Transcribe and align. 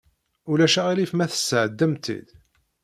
Ulac 0.51 0.75
aɣilif 0.81 1.11
ma 1.15 1.31
tesɛeddam-tt-id? 1.31 2.27